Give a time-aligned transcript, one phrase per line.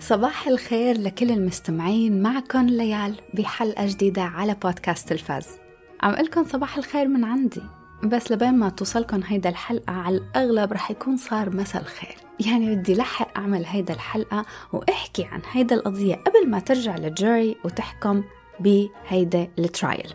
[0.00, 5.46] صباح الخير لكل المستمعين معكم ليال بحلقة جديدة على بودكاست الفاز.
[6.02, 7.62] عم لكم صباح الخير من عندي.
[8.04, 12.16] بس لبين ما توصلكم هيدا الحلقة على الأغلب رح يكون صار مساء الخير.
[12.46, 18.24] يعني بدي لحق أعمل هيدا الحلقة وأحكي عن هيدا القضية قبل ما ترجع للجوري وتحكم
[18.60, 20.12] بهيدا الترايل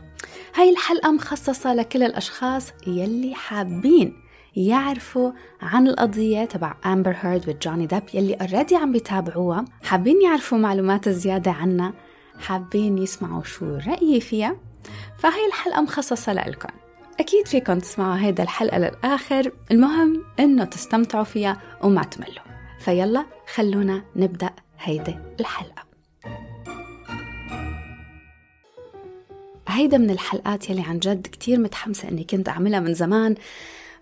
[0.55, 4.21] هاي الحلقة مخصصة لكل الأشخاص يلي حابين
[4.55, 9.65] يعرفوا عن القضية تبع أمبر هيرد وجوني ديب يلي already عم بيتابعوها.
[9.83, 11.93] حابين يعرفوا معلومات زيادة عنها.
[12.39, 14.55] حابين يسمعوا شو رأيي فيها.
[15.17, 16.69] فهي الحلقة مخصصة لإلكم.
[17.19, 19.51] أكيد فيكم تسمعوا هيدا الحلقة للآخر.
[19.71, 22.43] المهم إنه تستمتعوا فيها وما تملوا.
[22.79, 24.49] فيلا خلونا نبدأ
[24.79, 25.83] هيدا الحلقة.
[29.67, 33.35] هيدا من الحلقات يلي عن جد كتير متحمسة إني كنت أعملها من زمان.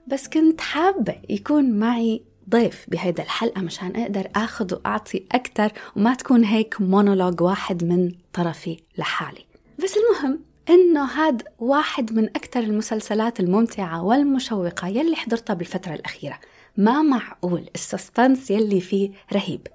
[0.09, 6.43] بس كنت حابة يكون معي ضيف بهيدا الحلقة مشان أقدر أخذ وأعطي أكتر وما تكون
[6.43, 9.45] هيك مونولوج واحد من طرفي لحالي.
[9.83, 10.39] بس المهم
[10.69, 16.39] إنه هاد واحد من أكتر المسلسلات الممتعة والمشوقة يلي حضرتها بالفترة الأخيرة.
[16.77, 19.67] ما معقول ال suspense يلي فيه رهيب.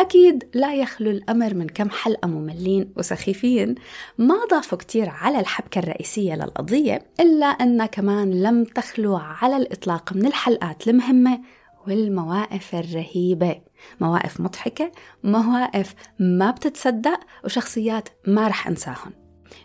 [0.00, 3.74] أكيد لا يخلو الأمر من كم حلقة مملين وسخيفين.
[4.18, 10.26] ما ضافوا كتير على الحبكة الرئيسية للقضية إلا أن كمان لم تخلو على الإطلاق من
[10.26, 11.40] الحلقات المهمة
[11.86, 13.60] والمواقف الرهيبة.
[14.00, 14.92] مواقف مضحكة
[15.24, 19.12] مواقف ما بتتصدق وشخصيات ما رح أنساهم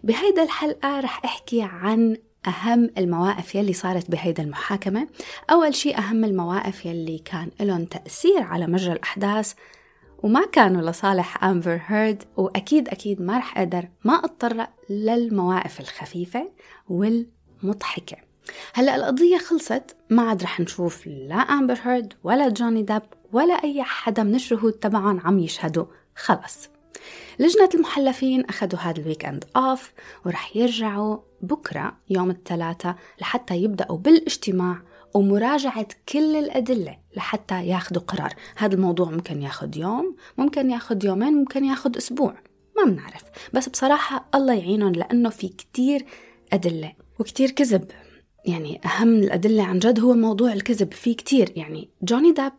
[0.04, 5.08] بهيدا الحلقة رح أحكي عن أهم المواقف يلي صارت بهيدا المحاكمة.
[5.52, 9.54] أول شيء أهم المواقف يلي كان لهم تأثير على مجرى الأحداث
[10.24, 16.52] وما كانوا لصالح أمبر هيرد وأكيد أكيد ما رح أقدر ما أتطرق للمواقف الخفيفة
[16.90, 18.18] والمضحكة.
[18.74, 23.84] هلأ القضية خلصت ما عاد رح نشوف لا أمبر هيرد ولا جوني داب ولا أي
[23.84, 25.86] حدا من الشهود تبعهم عم يشهدوا.
[26.16, 26.70] خلص.
[27.40, 29.94] لجنة المحلفين أخذوا هذا الويك أند أوف
[30.26, 34.82] ورح يرجعوا بكرة يوم الثلاثاء لحتى يبدأوا بالاجتماع
[35.14, 38.34] ومراجعة كل الأدلة لحتى ياخذوا قرار.
[38.58, 42.36] هذا الموضوع ممكن ياخذ يوم ممكن ياخذ يومين ممكن ياخذ أسبوع.
[42.78, 43.24] ما بنعرف.
[43.54, 46.06] بس بصراحة الله يعينهم لأنه في كتير
[46.54, 47.92] أدلة وكتير كذب.
[48.46, 50.94] يعني أهم الأدلة عن جد هو موضوع الكذب.
[50.94, 51.54] في كتير.
[51.56, 52.54] يعني جوني داب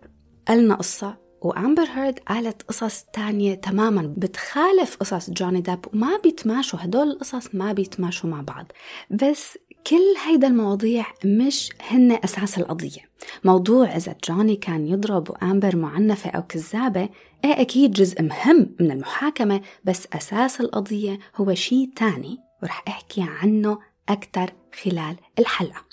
[0.49, 4.15] قالنا قصة وأمبر هيرد قالت قصص تانية تماما.
[4.17, 6.79] بتخالف قصص جوني داب وما بيتماشوا.
[6.83, 8.73] هدول القصص ما بيتماشوا مع بعض.
[9.11, 13.01] بس كل هيدا المواضيع مش هن أساس القضية.
[13.45, 17.09] موضوع إذا جوني كان يضرب وأمبر معنفة أو كذابة
[17.45, 23.79] إيه أكيد جزء مهم من المحاكمة بس أساس القضية هو شيء تاني ورح أحكي عنه
[24.09, 25.85] أكتر خلال الحلقة.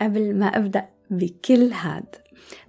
[0.00, 2.16] قبل ما أبدأ بكل هاد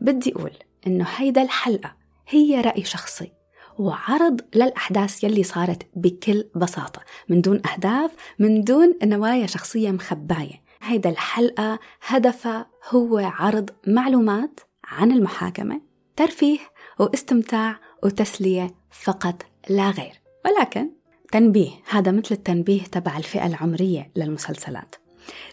[0.01, 0.53] بدي أقول
[0.87, 1.95] إنه هيدا الحلقة
[2.27, 3.31] هي رأي شخصي.
[3.79, 10.61] وعرض للأحداث يلي صارت بكل بساطة من دون أهداف من دون نوايا شخصية مخباية.
[10.81, 15.81] هيدا الحلقة هدفها هو عرض معلومات عن المحاكمة
[16.15, 16.59] ترفيه
[16.99, 20.21] واستمتاع وتسلية فقط لا غير.
[20.45, 20.89] ولكن
[21.31, 24.95] تنبيه هذا مثل التنبيه تبع الفئة العمرية للمسلسلات.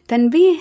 [0.08, 0.58] تنبيه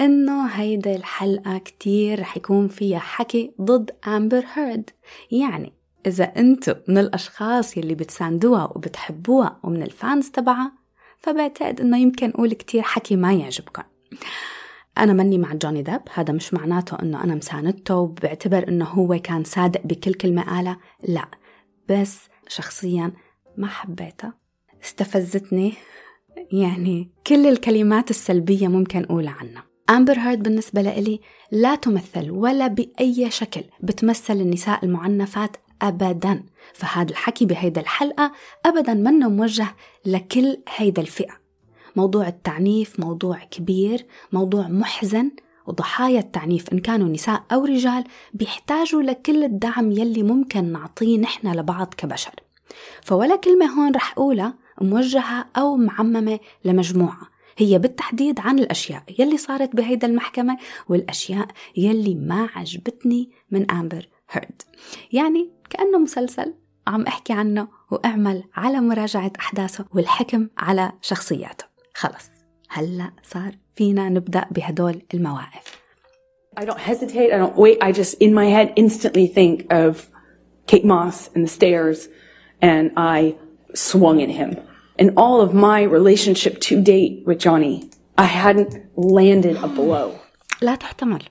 [0.00, 4.90] إنه هيدا الحلقة كتير رح يكون فيها حكي ضد أمبر هيرد
[5.30, 10.72] يعني إذا أنتوا من الأشخاص يلي بتساندوها وبتحبوها ومن ال fans تبعها
[11.18, 13.82] فبعتقد إنه يمكن أقول كتير حكي ما يعجبكم.
[14.98, 19.44] أنا مني مع جوني ديب هذا مش معناته إنه أنا مساندته وبعتبر إنه هو كان
[19.44, 21.24] صادق بكل كلمة قالها لا.
[21.88, 23.12] بس شخصيا
[23.56, 24.34] ما حبيتها.
[24.84, 25.72] استفزتني.
[26.52, 29.64] يعني كل الكلمات السلبية ممكن أقولها عنها.
[29.90, 31.20] أمبر هارد بالنسبة لإلي
[31.52, 36.44] لا تمثل ولا بأي شكل بتمثل النساء المعنفات أبدا.
[36.74, 38.32] فهذا الحكي بهيدا الحلقة
[38.66, 39.66] أبدا منه موجه
[40.06, 41.42] لكل هيدا الفئة.
[41.96, 45.30] موضوع التعنيف موضوع كبير موضوع محزن
[45.66, 48.04] وضحايا التعنيف إن كانوا نساء أو رجال
[48.34, 52.34] بيحتاجوا لكل الدعم يلي ممكن نعطيه نحن لبعض كبشر.
[53.02, 57.32] فولا كلمة هون رح أقولها موجهة أو معممة لمجموعة.
[57.56, 60.58] هي بالتحديد عن الأشياء يلي صارت بهيدا المحكمة
[60.88, 64.08] والأشياء يلي ما عجبتني من أمبر.
[64.32, 64.62] هيرد
[65.12, 66.54] يعني كأنه مسلسل
[66.86, 71.64] عم أحكي عنه وأعمل على مراجعة أحداثه والحكم على شخصياته
[71.94, 72.30] خلص
[72.68, 75.82] هلأ صار فينا نبدأ بهدول المواقف
[76.54, 77.32] I don't hesitate.
[77.32, 77.78] I don't wait.
[77.80, 80.10] I just, in my head, instantly think of
[80.66, 82.08] Kate Moss and the stairs,
[82.60, 83.36] and I
[83.74, 84.50] swung at him.
[84.98, 90.18] In all of my relationship to date with Johnny, I hadn't landed a blow.
[90.62, 91.22] لا تحتمل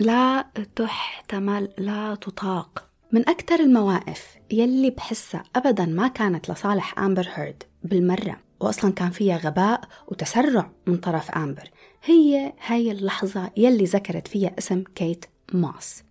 [0.00, 0.46] لا
[0.76, 2.88] تحتمل لا تطاق.
[3.12, 9.36] من أكثر المواقف يلي بحسها أبدا ما كانت لصالح أمبر هيرد بالمرة وأصلا كان فيها
[9.36, 11.70] غباء وتسرع من طرف أمبر
[12.04, 16.02] هي هاي اللحظة يلي ذكرت فيها اسم كيت موس.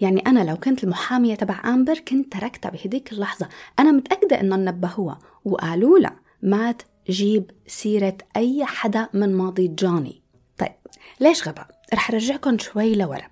[0.00, 3.48] يعني أنا لو كنت المحامية تبع أمبر كنت تركتها بهديك اللحظة.
[3.78, 6.74] أنا متأكدة إنه نبهوها وقالوا لها ما
[7.06, 10.22] تجيب سيرة أي حدا من ماضي جوني.
[10.58, 10.72] طيب
[11.20, 13.28] ليش غباء؟ رح رجعكم شوي لورا.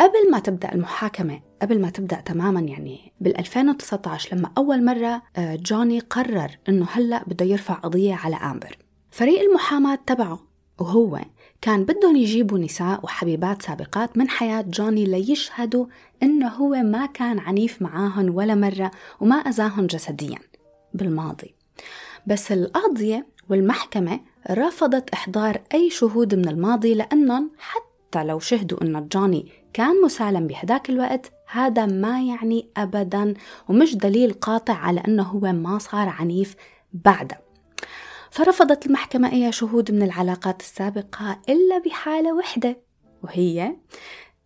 [0.00, 5.56] قبل ما تبدأ المحاكمة قبل ما تبدأ تماما يعني بال 2019 لما أول مرة آه،
[5.56, 8.78] جوني قرر إنه هلأ بده يرفع قضية على أمبر.
[9.10, 10.46] فريق المحاماة تبعه
[10.78, 11.20] وهو
[11.60, 15.86] كان بدهم يجيبوا نساء وحبيبات سابقات من حياة جوني ليشهدوا
[16.22, 20.38] إنه هو ما كان عنيف معاهن ولا مرة وما أذاهن جسديا
[20.94, 21.54] بالماضي.
[22.26, 24.20] بس القاضية والمحكمة
[24.50, 30.90] رفضت إحضار أي شهود من الماضي لأنهم حتى لو شهدوا أن جوني كان مسالم بهداك
[30.90, 33.34] الوقت هذا ما يعني أبدا
[33.68, 36.56] ومش دليل قاطع على أنه هو ما صار عنيف
[36.92, 37.40] بعده.
[38.30, 42.78] فرفضت المحكمة أي شهود من العلاقات السابقة إلا بحالة وحدة
[43.22, 43.76] وهي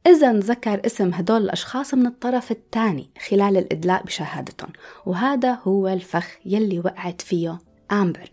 [0.06, 4.72] إذا ذكر اسم هدول الأشخاص من الطرف الثاني خلال الإدلاء بشهادتهم
[5.06, 7.58] وهذا هو الفخ يلي وقعت فيه
[7.92, 8.30] أمبر.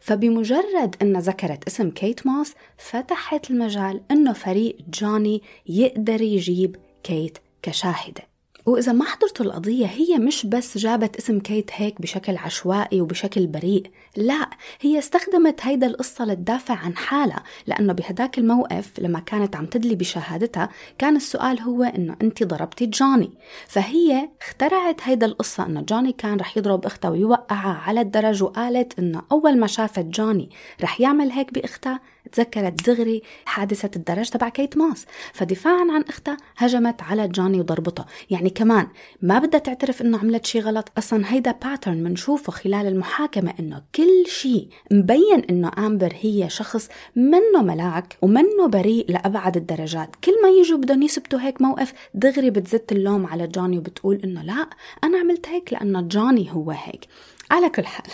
[0.00, 8.29] فبمجرد أن ذكرت اسم كيت موس فتحت المجال أنه فريق جوني يقدر يجيب كيت كشاهدة.
[8.66, 13.82] وإذا ما حضرتوا القضية هي مش بس جابت اسم كيت هيك بشكل عشوائي وبشكل بريء
[14.16, 19.94] لا هي استخدمت هيدا القصة لتدافع عن حالها لأنه بهداك الموقف لما كانت عم تدلي
[19.94, 20.68] بشهادتها
[20.98, 23.30] كان السؤال هو إنه أنت ضربتي جوني.
[23.66, 29.22] فهي اخترعت هيدا القصة إنه جوني كان رح يضرب أختها ويوقعها على الدرج وقالت إنه
[29.32, 30.50] أول ما شافت جوني
[30.82, 32.00] رح يعمل هيك بأختها.
[32.32, 35.06] تذكرت دغري حادثة الدرج تبع كيت ماس.
[35.32, 38.04] فدفاعا عن أختها هجمت على جوني وضربته.
[38.30, 38.88] يعني كمان
[39.22, 40.92] ما بدها تعترف إنه عملت شيء غلط.
[40.98, 47.62] أصلا هيدا pattern بنشوفه خلال المحاكمة إنه كل شيء مبين إنه آمبر هي شخص منه
[47.62, 50.16] ملاك ومنه بريء لأبعد الدرجات.
[50.24, 54.66] كل ما يجوا بدهم يثبتوا هيك موقف دغري بتزت اللوم على جوني وبتقول إنه لا
[55.04, 57.06] أنا عملت هيك لأنه جوني هو هيك.
[57.50, 58.12] على كل حال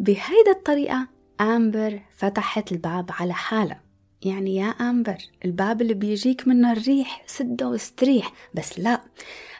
[0.00, 3.80] بهيدا الطريقة أمبر فتحت الباب على حالها.
[4.22, 9.00] يعني يا أمبر الباب اللي بيجيك منه الريح سده واستريح بس لا.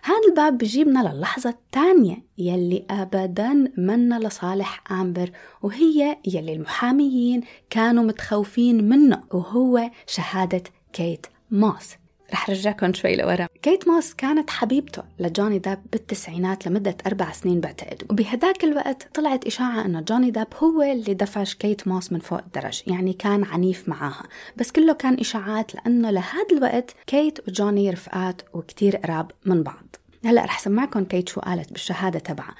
[0.03, 5.31] هذا الباب بيجيبنا للحظة الثانية يلي أبدا منا لصالح أمبر
[5.63, 7.41] وهي يلي المحاميين
[7.71, 10.63] كانوا متخوفين منه وهو شهادة
[10.93, 11.95] كيت موس.
[12.33, 13.49] رح رجعكم شوي لورا.
[13.63, 18.03] كيت موس كانت حبيبته لجوني ديب بالتسعينات لمدة أربع سنين بعتقد.
[18.11, 22.83] وبهداك الوقت طلعت إشاعة أنه جوني ديب هو اللي دفش كيت موس من فوق الدرج
[22.87, 24.23] يعني كان عنيف معاها.
[24.57, 29.97] بس كله كان إشاعات لأنه لهذا الوقت كيت وجوني رفقات وكتير قراب من بعض.
[30.25, 32.55] هلا رح سمعكم كيت شو قالت بالشهادة تبعها.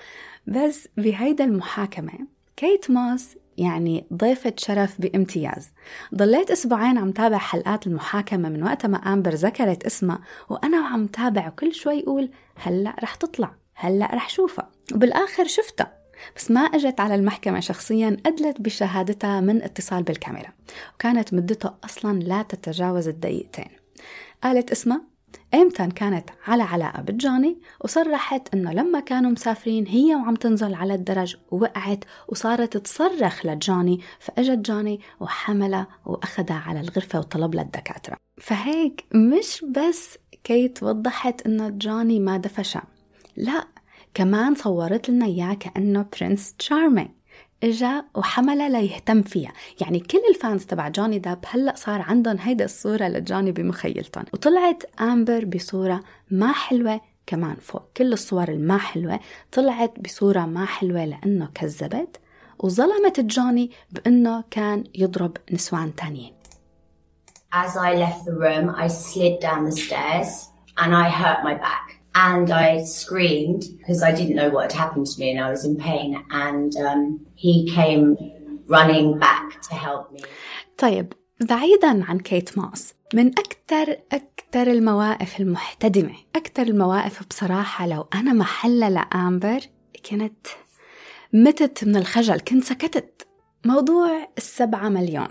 [0.47, 2.13] بس بهيدا المحاكمة
[2.57, 5.71] كيت موس يعني ضيفة شرف بامتياز.
[6.15, 11.49] ضليت أسبوعين عم تابع حلقات المحاكمة من وقت ما أمبر ذكرت اسمها وأنا عم تابع
[11.49, 14.71] وكل شوي أقول هلأ رح تطلع هلأ رح شوفها.
[14.95, 15.93] وبالآخر شفتها
[16.37, 20.53] بس ما إجت على المحكمة شخصيا أدلت بشهادتها من اتصال بالكاميرا
[20.95, 23.69] وكانت مدته أصلا لا تتجاوز الدقيقتين.
[24.43, 25.16] قالت اسمها
[25.55, 31.37] ايمتى كانت على علاقة بجوني وصرحت إنه لما كانوا مسافرين هي وعم تنزل على الدرج
[31.51, 38.17] وقعت وصارت تصرخ لجوني فإجا جوني وحملها وأخذها على الغرفة وطلب لها الدكاترة.
[38.41, 42.83] فهيك مش بس كيت وضحت إنه جوني ما دفشها
[43.37, 43.67] لا
[44.15, 47.09] كمان صورت لنا إياه كأنه Prince Charming
[47.63, 49.53] إجا وحملها ليهتم فيها.
[49.81, 54.25] يعني كل الفانز تبع جوني داب هلأ صار عندهم هيدا الصورة لجوني بمخيلتهم.
[54.33, 57.83] وطلعت آمبر بصورة ما حلوة كمان فوق.
[57.97, 59.21] كل الصور الما حلوة
[59.53, 62.21] طلعت بصورة ما حلوة لأنه كذبت
[62.59, 66.33] وظلمت جوني بأنه كان يضرب نسوان تانيين.
[67.53, 70.49] As I left the room, I slid down the stairs
[70.81, 71.86] and I hurt my back.
[72.17, 75.65] And I screamed because I didn't know what had happened to me and I was
[75.69, 76.11] in pain.
[76.31, 78.05] And um, he came
[78.75, 80.21] running back to help me.
[80.79, 88.33] طيب بعيدا عن كيت موس من أكثر أكثر المواقف المحتدمة أكثر المواقف بصراحة لو أنا
[88.33, 89.61] محل لأمبر
[90.11, 90.47] كنت
[91.33, 93.27] متت من الخجل كنت سكتت
[93.65, 95.29] موضوع السبعة مليون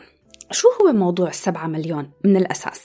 [0.52, 2.82] شو هو موضوع السبعة مليون من الأساس؟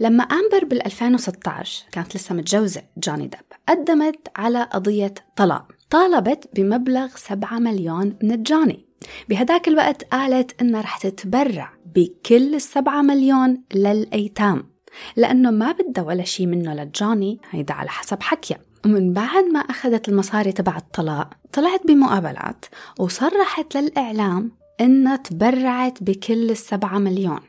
[0.00, 5.72] لما أمبر بال 2016 كانت لسه متجوزة جوني ديب قدمت على قضية طلاق.
[5.90, 8.86] طالبت بمبلغ 7 مليون من جوني.
[9.28, 14.72] بهداك الوقت قالت إنها رح تتبرع بكل السبعة مليون للأيتام.
[15.16, 20.08] لأنه ما بدها ولا شيء منه لجوني هيدا على حسب حكيها ومن بعد ما أخذت
[20.08, 22.64] المصاري تبع الطلاق طلعت بمقابلات
[22.98, 27.40] وصرحت للإعلام إنها تبرعت بكل السبعة مليون.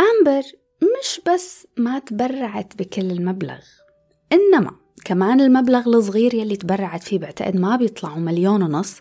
[0.00, 0.42] أمبر
[0.82, 3.58] مش بس ما تبرعت بكل المبلغ
[4.32, 4.70] إنما
[5.04, 9.00] كمان المبلغ الصغير يلي تبرعت فيه بعتقد ما بيطلعوا مليون ونص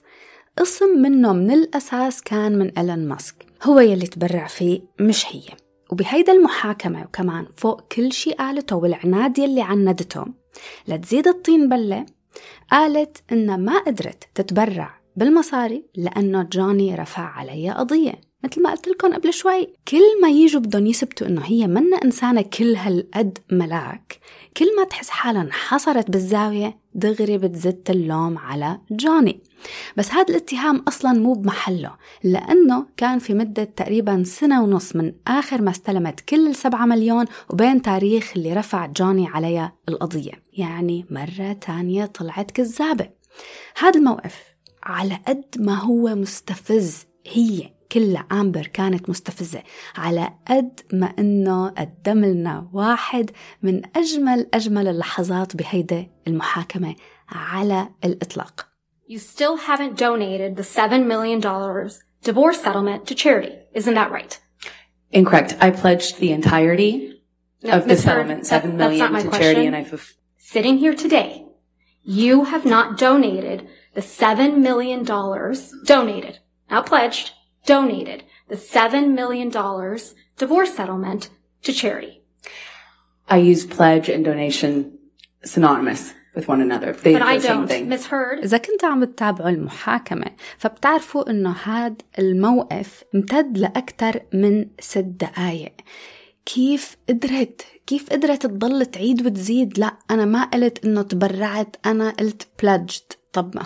[0.57, 3.45] قسم منه من الأساس كان من ألان ماسك.
[3.63, 5.43] هو يلي تبرع فيه مش هي.
[5.91, 10.25] وبهيدا المحاكمة وكمان فوق كل شي قالته والعناد يلي عندته
[10.87, 12.05] لتزيد الطين بلة
[12.71, 18.13] قالت إنها ما قدرت تتبرع بالمصاري لأنه جوني رفع علي قضية.
[18.43, 22.41] مثل ما قلت لكم قبل شوي كل ما يجوا بدهم يثبتوا إنه هي منا إنسانة
[22.41, 24.19] كل هالقد ملاك.
[24.57, 29.39] كل ما تحس حالها انحصرت بالزاوية دغري بتزت اللوم على جوني.
[29.97, 31.91] بس هذا الاتهام أصلا مو بمحله
[32.23, 37.81] لأنه كان في مدة تقريبا سنة ونص من آخر ما استلمت كل السبعة مليون وبين
[37.81, 40.31] تاريخ اللي رفع جوني عليها القضية.
[40.53, 43.09] يعني مرة تانية طلعت كذابة.
[43.77, 44.44] هذا الموقف
[44.85, 49.63] على قد ما هو مستفز هي كلها آمبر كانت مستفزة
[49.95, 56.95] على قد ما إنه قدم لنا واحد من أجمل أجمل اللحظات بهيدا المحاكمة
[57.29, 58.67] على الإطلاق
[59.07, 61.39] You still haven't donated the $7 million
[62.23, 63.53] divorce settlement to charity.
[63.75, 64.33] Isn't that right?
[65.11, 65.55] Incorrect.
[65.61, 66.93] I pledged the entirety
[67.63, 69.31] No, of the settlement, that- seven million to question.
[69.41, 70.15] charity, and I fulf-
[70.53, 71.31] Sitting here today,
[72.21, 73.59] you have not donated
[73.94, 75.04] the $7 million
[75.84, 76.38] donated,
[76.70, 77.32] not pledged,
[77.66, 79.48] donated the $7 million
[80.36, 81.30] divorce settlement
[81.62, 82.22] to charity.
[83.28, 84.98] I use pledge and donation
[85.44, 86.92] synonymous with one another.
[86.92, 87.68] They But are I the same don't.
[87.68, 87.88] thing.
[87.88, 88.06] Ms.
[88.06, 90.26] Heard, إذا كنتوا عم تتابعوا المحاكمة
[90.58, 95.72] فبتعرفوا إنه هذا الموقف امتد لأكثر من ست دقايق
[96.46, 102.42] كيف قدرت كيف قدرت تضل تعيد وتزيد لا أنا ما قلت إنه تبرعت أنا قلت
[102.62, 103.64] pledged طب ما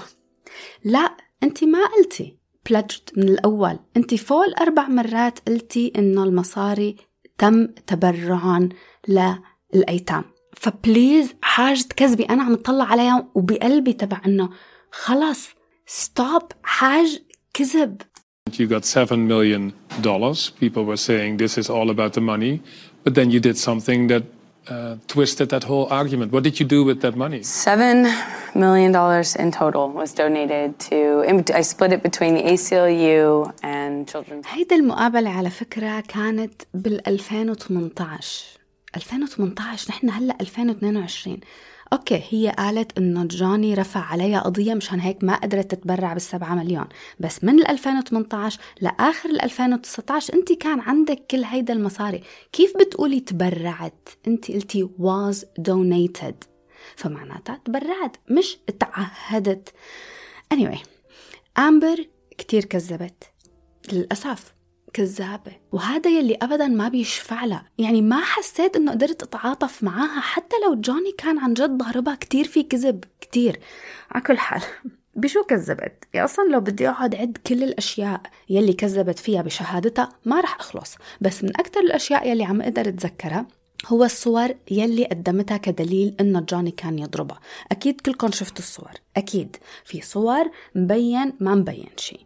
[0.84, 2.36] لا أنت ما قلتي
[2.70, 6.96] pledged من الأول أنت فوق الأربع مرات قلتي إنه المصاري
[7.38, 8.70] تم تبرعا
[9.08, 10.24] للأيتام
[10.58, 14.50] فبليز حاجة كذبي أنا عم اطلع عليها وبقلبي تبع إنه
[14.92, 15.50] خلص
[15.86, 17.22] ستوب حاج
[17.54, 18.02] كذب
[18.58, 20.50] You got seven million dollars.
[20.50, 22.62] People were saying this is all about the money,
[23.04, 24.24] but then you did something that
[24.68, 26.32] uh, twisted that whole argument.
[26.32, 27.44] What did you do with that money?
[27.44, 27.98] Seven
[28.56, 30.98] million dollars in total was donated to.
[31.60, 34.46] I split it between the ACLU and Children's.
[34.48, 38.60] هيدا المقابلة على فكرة كانت بال 2018
[38.96, 41.40] 2018 نحن هلأ 2022
[41.94, 46.86] okay هي قالت إنه جوني رفع عليها قضية مشان هيك ما قدرت تتبرع بالسبعة مليون.
[47.20, 52.24] بس من ال 2018 لآخر ال 2019 أنت كان عندك كل هيدا المصاري.
[52.52, 56.59] كيف بتقولي تبرعت؟ أنت قلتي was donated.
[56.96, 59.70] فمعناتها تبرعت مش تعهدت.
[60.54, 60.80] Anyway
[61.58, 62.06] أمبر
[62.38, 63.24] كتير كذبت.
[63.92, 64.54] للأسف
[64.94, 67.66] كذابة وهذا يلي أبدا ما بيشفع لها.
[67.78, 72.48] يعني ما حسيت إنه قدرت أتعاطف معاها حتى لو جوني كان عن جد ضاربها كتير
[72.48, 73.04] في كذب.
[73.22, 73.60] كتير.
[74.12, 74.62] على كل حال
[75.16, 80.42] بشو كذبت؟ يعني أصلا لو بدي أقعد عد كل الأشياء يلي كذبت فيها بشهادتها ما
[80.42, 80.96] رح أخلص.
[81.22, 83.48] بس من أكتر الأشياء يلي عم أقدر أتذكرها
[83.88, 87.40] هو الصور يلي قدمتها كدليل إنه جوني كان يضربها.
[87.72, 88.92] أكيد كلكم شفتوا الصور.
[89.18, 89.56] أكيد.
[89.86, 92.20] في صور مبين ما مبين شيء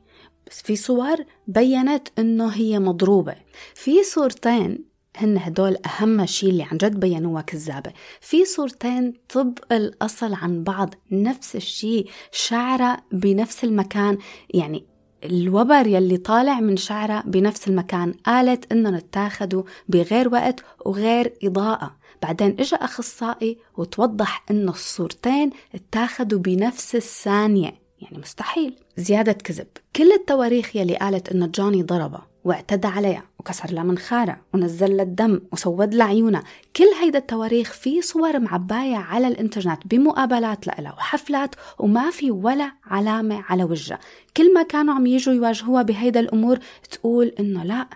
[0.48, 1.18] بس في صور
[1.48, 3.36] بينت إنه هي مضروبة.
[3.76, 7.94] في صورتين هن هدول أهم شيء اللي عن جد بينوها كذابة.
[8.22, 14.18] في صورتين طبق الأصل عن بعض نفس الشيء شعرها بنفس المكان.
[14.54, 14.86] يعني
[15.26, 21.96] الوبر يلي طالع من شعرها بنفس المكان قالت إنهم اتاخدوا بغير وقت وغير إضاءة.
[22.22, 27.74] بعدين اجى أخصائي وتوضح إنه الصورتين اتاخدوا بنفس الثانية.
[28.02, 28.76] يعني مستحيل.
[28.98, 29.68] زيادة كذب.
[29.96, 35.42] كل التواريخ يلي قالت إنه جوني ضربها واعتدى عليها وكسر لها منخارها ونزل لها الدم
[35.52, 36.44] وسود لها عيونها.
[36.76, 43.44] كل هيدا التواريخ في صور معباية على الإنترنت بمقابلات لها وحفلات وما في ولا علامة
[43.50, 44.00] على وجهها.
[44.38, 46.60] كل ما كانوا عم يجوا يواجهوها بهيدا الأمور
[46.92, 47.88] تقول إنه لا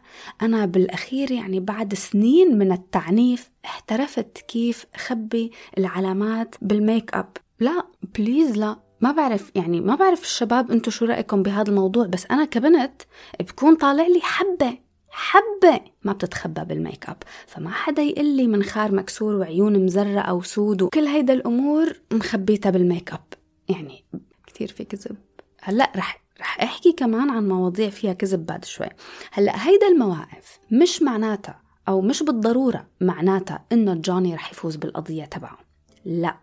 [0.41, 7.37] أنا بالأخير يعني بعد سنين من التعنيف احترفت كيف أخبي العلامات بالميك أب.
[7.59, 7.83] لا
[8.17, 8.86] please لا.
[9.01, 13.01] ما بعرف يعني ما بعرف الشباب أنتم شو رأيكم بهذا الموضوع بس أنا كبنت
[13.39, 14.77] بكون طالع لي حبة
[15.17, 17.17] حبة ما بتتخبى بالميك اب.
[17.47, 23.23] فما حدا يقول لي منخار مكسور وعيون مزرقة وسود وكل هيدا الأمور مخبيتها بالميك اب.
[23.69, 24.05] يعني
[24.47, 25.15] كتير في كذب.
[25.61, 28.89] هلأ رح رح أحكي كمان عن مواضيع فيها كذب بعد شوي.
[29.31, 35.57] هلأ هيدا المواقف مش معناتها أو مش بالضرورة معناتها إنه جوني رح يفوز بالقضية تبعه.
[36.05, 36.37] لأ.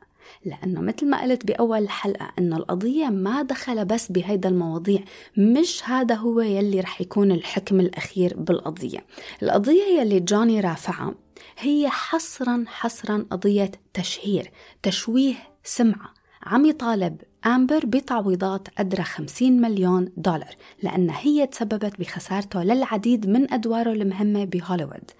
[0.44, 5.00] لأنه مثل ما قلت بأول الحلقة إنه القضية ما دخل بس بهيدا المواضيع
[5.36, 8.98] مش هذا هو يلي رح يكون الحكم الأخير بالقضية.
[9.42, 11.14] القضية يلي جوني رافعها
[11.58, 14.50] هي حصرا حصرا قضية تشهير
[14.82, 16.14] تشويه سمعة.
[16.42, 23.92] عم يطالب أمبر بتعويضات قدرها 50 مليون دولار لأن هي تسببت بخسارته للعديد من أدواره
[23.92, 25.10] المهمة بهوليوود.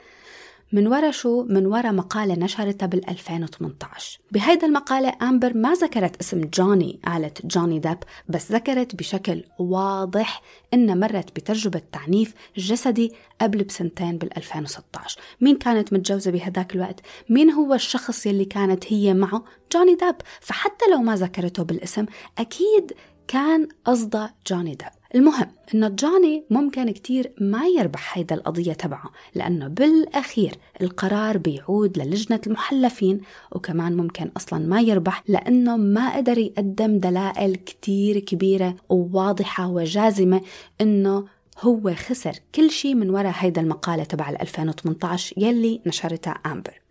[0.73, 6.41] من ورا شو؟ من ورا مقالة نشرتها بال 2018 بهيدا المقالة أمبر ما ذكرت اسم
[6.41, 10.43] جوني قالت جوني ديب بس ذكرت بشكل واضح
[10.75, 17.51] إنها مرت بتجربة تعنيف جسدي قبل بسنتين بال 2016 مين كانت متجوزة بهداك الوقت؟ مين
[17.51, 22.07] هو الشخص يلي كانت هي معه؟ جوني ديب فحتى لو ما ذكرته بالاسم
[22.39, 22.93] أكيد
[23.29, 29.69] كان قصدها جوني ديب المهم إنه جوني ممكن كتير ما يربح هيدا القضية تبعه لأنه
[29.69, 33.21] بالأخير القرار بيعود للجنة المحلفين
[33.53, 40.41] وكمان ممكن أصلا ما يربح لأنه ما قدر يقدم دلائل كتير كبيرة وواضحة وجازمة
[40.81, 41.25] إنه
[41.61, 46.84] هو خسر كل شيء من وراء هيدا المقالة تبع 2018 يلي نشرتها أمبر.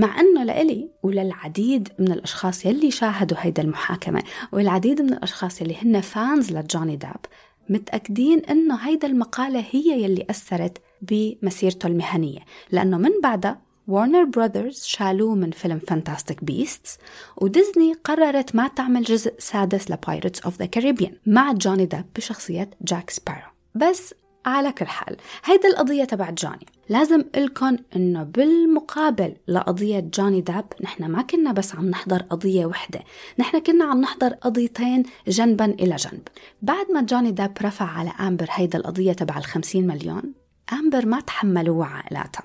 [0.00, 6.00] مع أنه لإلي وللعديد من الأشخاص يلي شاهدوا هيدا المحاكمة والعديد من الأشخاص يلي هن
[6.00, 7.20] fans لجوني ديب
[7.68, 12.38] متأكدين أنه هيدا المقالة هي يلي أثرت بمسيرته المهنية
[12.70, 16.98] لأنه من بعدها Warner Brothers شالوه من فيلم Fantastic Beasts
[17.36, 22.70] وديزني قررت ما تعمل جزء سادس ل Pirates of the Caribbean مع جوني ديب بشخصية
[22.82, 24.14] جاك سبارو بس
[24.46, 26.66] على كل حال هيدا القضية تبع جوني.
[26.88, 33.00] لازم لكم إنه بالمقابل لقضية جوني داب نحن ما كنا بس عم نحضر قضية وحدة
[33.38, 36.28] نحن كنا عم نحضر قضيتين جنبا إلى جنب.
[36.62, 40.39] بعد ما جوني داب رفع على أمبر هيدا القضية تبع الخمسين مليون
[40.72, 42.42] أمبر ما تحملوا عائلاتها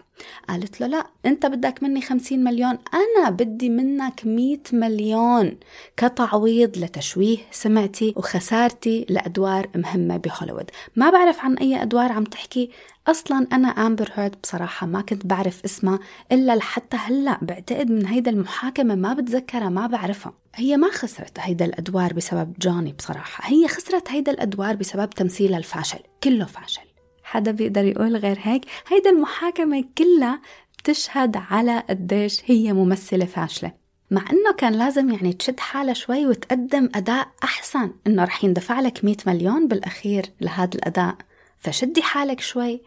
[0.49, 2.77] قالت له لا أنت بدك مني خمسين مليون.
[2.93, 5.57] أنا بدي منك مية مليون.
[5.97, 10.71] كتعويض لتشويه سمعتي وخسارتي لأدوار مهمة بهوليوود.
[10.95, 12.69] ما بعرف عن أي أدوار عم تحكي.
[13.07, 15.99] أصلا أنا أمبر هيرد بصراحة ما كنت بعرف اسمها
[16.31, 20.33] إلا لحتى هلأ بعتقد من هيدا المحاكمة ما بتذكرها ما بعرفها.
[20.55, 23.49] هي ما خسرت هيدا الأدوار بسبب جوني بصراحة.
[23.49, 26.94] هي خسرت هيدا الأدوار بسبب تمثيلها الفاشل كله فاشل.
[27.25, 28.65] حدا بيقدر يقول غير هيك.
[28.87, 30.41] هيدا المحاكمة كلها
[30.77, 33.71] بتشهد على قديش هي ممثلة فاشلة.
[34.11, 37.91] مع إنه كان لازم يعني تشد حالها شوي وتقدم أداء أحسن.
[38.07, 41.15] إنه رح يندفع لك 100 مليون بالأخير لهذا الأداء.
[41.57, 42.81] فشدي حالك شوي.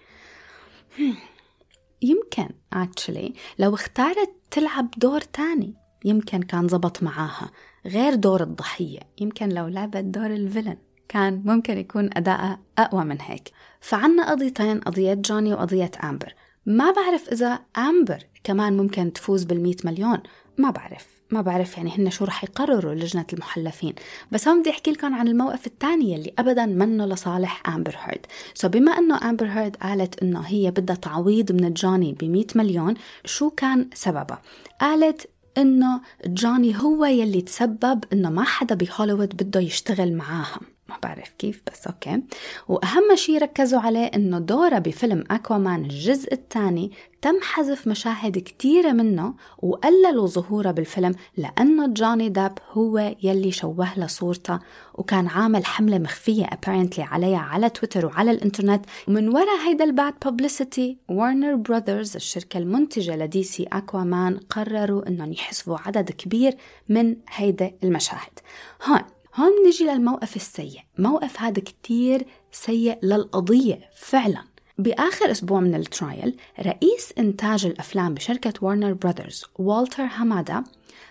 [2.02, 5.74] يمكن actually لو اختارت تلعب دور تاني
[6.04, 7.50] يمكن كان زبط معاها.
[7.86, 9.00] غير دور الضحية.
[9.20, 10.76] يمكن لو لعبت دور الفيلن.
[11.08, 13.50] كان ممكن يكون أداءها أقوى من هيك.
[13.80, 16.34] فعنا قضيتين قضية جوني وقضية أمبر.
[16.66, 20.18] ما بعرف إذا أمبر كمان ممكن تفوز بالمئة مليون.
[20.58, 23.94] ما بعرف ما بعرف يعني هن شو رح يقرروا لجنة المحلفين.
[24.32, 28.26] بس هون بدي أحكي لكم عن الموقف الثاني اللي أبدا منه لصالح أمبر هيرد.
[28.54, 32.94] so بما أنه أمبر هيرد قالت أنه هي بدها تعويض من جوني ب مليون
[33.24, 34.42] شو كان سببها
[34.80, 41.32] قالت إنه جوني هو يلي تسبب إنه ما حدا بهوليوود بده يشتغل معاها ما بعرف
[41.38, 42.22] كيف بس okay.
[42.68, 49.34] وأهم شيء ركزوا عليه إنه دورة بفيلم أكوامان الجزء الثاني تم حذف مشاهد كتيرة منه
[49.58, 54.58] وقللوا ظهوره بالفيلم لأنه جوني دب هو يلي شوه لها صورتها
[54.94, 58.84] وكان عامل حملة مخفية apparently عليها على تويتر وعلى الإنترنت.
[59.08, 65.32] ومن وراء هيدا ال bad publicity وارنر براذرز الشركة المنتجة لدي سي أكوامان قرروا إنهم
[65.32, 66.56] يحذفوا عدد كبير
[66.88, 68.38] من هيدا المشاهد.
[68.84, 69.00] هون
[69.38, 70.80] هون نجي للموقف السيء.
[70.98, 74.44] موقف هذا كتير سيء للقضية فعلا.
[74.78, 80.64] بآخر أسبوع من ال trial رئيس إنتاج الأفلام بشركة وارنر براذرز والتر هامادا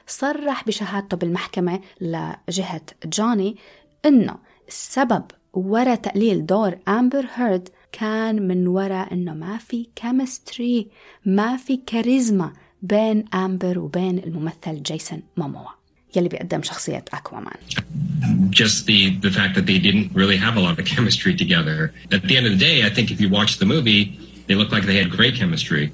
[0.08, 3.58] صرح بشهادته بالمحكمة لجهة جوني
[4.06, 4.36] إنه
[4.68, 10.88] السبب ورا تقليل دور أمبر هيرد كان من وراء إنه ما في chemistry
[11.26, 15.77] ما في كاريزما بين أمبر وبين الممثل جيسون موموا
[16.16, 17.58] يلي بيقدم شخصية أكوامان
[18.52, 21.78] just the the fact that they didn't really have a lot of chemistry together.
[22.18, 24.02] At the end of the day, I think if you watch the movie,
[24.48, 25.86] they look like they had great chemistry.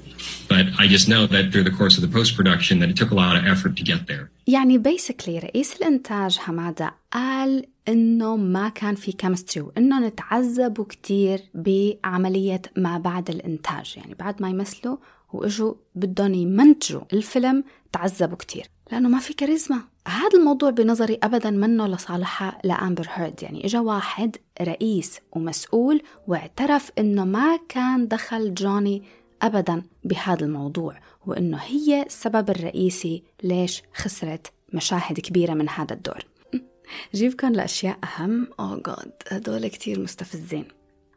[0.52, 3.10] But I just know that through the course of the post production that it took
[3.10, 4.30] a lot of effort to get there.
[4.46, 12.62] يعني basically رئيس الإنتاج حمادة قال إنه ما كان في كيمستري وإنه نتعذبوا كتير بعملية
[12.76, 14.96] ما بعد الإنتاج يعني بعد ما يمثلوا
[15.32, 19.80] وإجوا بدهم يمنتجوا الفيلم تعذبوا كتير لأنه ما في كاريزما.
[20.08, 23.42] هذا الموضوع بنظري أبدا منه لصالحها لأمبر هيرد.
[23.42, 29.02] يعني إجا واحد رئيس ومسؤول واعترف إنه ما كان دخل جوني
[29.42, 36.26] أبدا بهذا الموضوع وإنه هي السبب الرئيسي ليش خسرت مشاهد كبيرة من هذا الدور.
[37.14, 38.48] جيبكم لأشياء أهم.
[38.60, 40.68] أوه جاد هدول كتير مستفزين.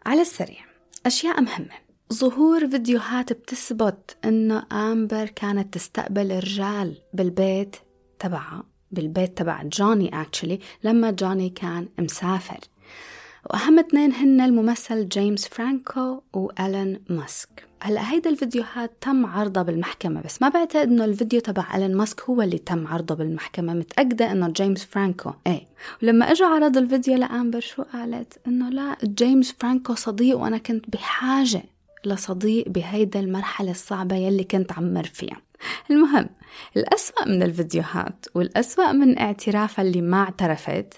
[0.05, 0.65] على السريع
[1.05, 1.86] أشياء مهمة.
[2.13, 7.75] ظهور فيديوهات بتثبت إنه آمبر كانت تستقبل رجال بالبيت
[8.19, 12.59] تبعها بالبيت تبع جوني اكشلي لما جوني كان مسافر.
[13.49, 17.67] وأهم اثنين هن الممثل جيمس فرانكو وإيلون ماسك.
[17.81, 22.41] هلأ هيدا الفيديوهات تم عرضها بالمحكمة بس ما بعتقد إنه الفيديو تبع إيلون ماسك هو
[22.41, 23.73] اللي تم عرضه بالمحكمة.
[23.73, 25.67] متأكدة إنه جيمس فرانكو إيه.
[26.03, 31.63] ولما اجوا عرضوا الفيديو لآمبر شو قالت؟ إنه لا جيمس فرانكو صديق وأنا كنت بحاجة.
[32.07, 35.41] لصديق بهيدا المرحلة الصعبة يلي كنت عم مر فيها.
[35.91, 36.29] المهم
[36.77, 40.93] الأسوأ من الفيديوهات والأسوأ من اعترافها اللي ما اعترفت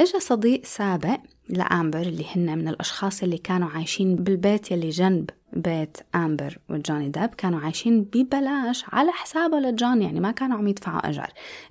[0.00, 1.18] إجا صديق سابق
[1.48, 7.28] لأمبر اللي هن من الأشخاص اللي كانوا عايشين بالبيت يلي جنب بيت أمبر وجوني داب
[7.28, 11.26] كانوا عايشين ببلاش على حسابه لجوني يعني ما كانوا عم يدفعوا أجر.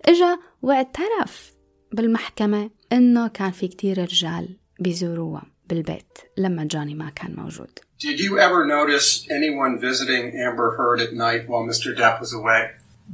[0.05, 1.55] إجا واعترف
[1.91, 5.43] بالمحكمة إنه كان في كتير رجال بيزوروها.
[5.68, 11.12] بالبيت لما جوني ما كان موجود Did you ever notice anyone visiting Amber Heard at
[11.12, 11.88] night while Mr.
[11.96, 12.70] Depp was away?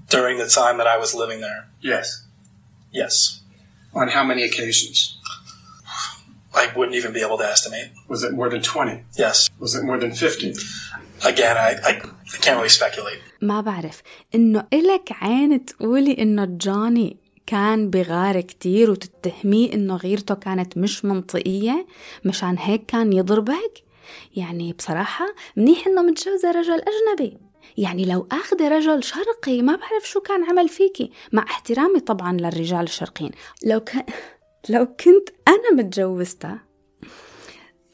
[0.08, 1.62] During the time that I was living there?
[1.92, 2.06] Yes.
[3.00, 3.14] Yes.
[4.00, 4.96] On how many occasions?
[6.54, 7.88] I wouldn't even be able to estimate.
[8.12, 9.04] Was it more than 20?
[9.24, 9.50] Yes.
[9.58, 10.54] Was it more than 50?
[11.24, 11.92] Again, I, I,
[12.34, 13.18] I can't really speculate.
[13.42, 14.02] ما بعرف
[14.34, 21.85] إنه إلك عين تقولي إنه جوني كان بغار كتير وتتهميه إنه غيرته كانت مش منطقية
[22.25, 23.83] مشان هيك كان يضربك؟
[24.35, 25.25] يعني بصراحة
[25.57, 27.37] منيح إنه متجوزة رجل أجنبي.
[27.77, 32.83] يعني لو أخذ رجل شرقي ما بعرف شو كان عمل فيكي مع احترامي طبعا للرجال
[32.83, 33.31] الشرقيين.
[33.65, 34.03] لو كان
[34.69, 36.59] لو كنت أنا متجوزته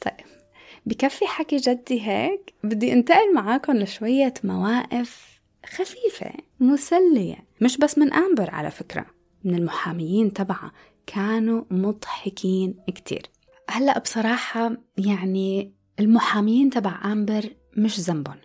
[0.00, 0.26] طيب
[0.86, 8.50] بكفي حكي جدي هيك بدي انتقل معاكم لشوية مواقف خفيفة مسلية مش بس من أمبر
[8.50, 9.06] على فكرة.
[9.44, 10.72] من المحاميين تبعها
[11.06, 13.22] كانوا مضحكين كتير.
[13.70, 18.36] هلأ بصراحة يعني المحامين تبع أمبر مش ذنبهم.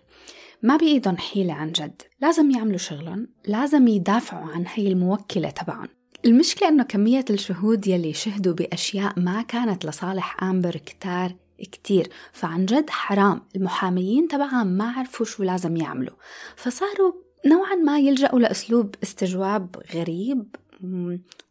[0.62, 2.02] ما بإيدهم حيلة عن جد.
[2.20, 5.88] لازم يعملوا شغلهم لازم يدافعوا عن هي الموكلة تبعهم.
[6.24, 12.08] المشكلة إنه كمية الشهود يلي شهدوا بأشياء ما كانت لصالح أمبر كتار كتير.
[12.32, 13.42] فعن جد حرام.
[13.56, 16.16] المحاميين تبعها ما عرفوا شو لازم يعملوا.
[16.56, 17.12] فصاروا
[17.46, 20.56] نوعا ما يلجأوا لأسلوب استجواب غريب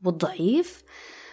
[0.03, 0.83] وضعيف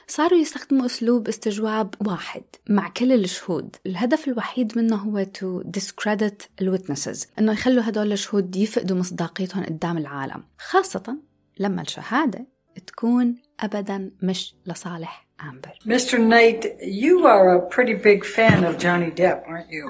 [0.07, 7.27] صاروا يستخدموا أسلوب استجواب واحد مع كل الشهود الهدف الوحيد منه هو to discredit الويتنسز
[7.39, 11.17] إنه يخلوا هدول الشهود يفقدوا مصداقيتهم قدام العالم خاصة
[11.59, 12.47] لما الشهادة
[12.87, 16.19] تكون أبدا مش لصالح أمبر Mr.
[16.19, 19.87] Knight, you are a pretty big fan of Johnny Depp, aren't you?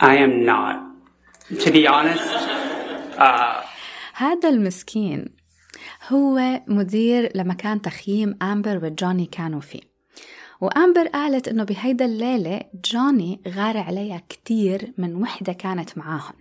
[0.00, 0.76] I am not.
[1.64, 2.30] To be honest,
[3.18, 3.64] uh,
[4.14, 5.24] هذا المسكين
[6.08, 9.80] هو مدير لمكان تخييم أمبر وجوني كانوا فيه.
[10.60, 12.60] وأمبر قالت إنه بهيدا الليلة
[12.92, 16.34] جوني غار عليها كتير من وحدة كانت معاهم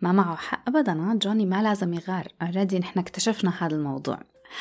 [0.00, 2.28] ما معه حق أبدا جوني ما لازم يغار.
[2.42, 4.18] أوريدي نحن اكتشفنا هذا الموضوع.